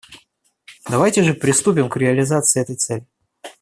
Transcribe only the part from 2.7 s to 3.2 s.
цели.